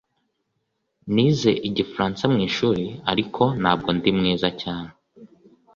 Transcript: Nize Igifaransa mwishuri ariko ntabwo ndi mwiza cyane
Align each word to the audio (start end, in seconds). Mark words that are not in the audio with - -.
Nize 1.13 1.51
Igifaransa 1.67 2.23
mwishuri 2.33 2.85
ariko 3.11 3.43
ntabwo 3.61 3.89
ndi 3.97 4.09
mwiza 4.17 4.49
cyane 4.61 4.91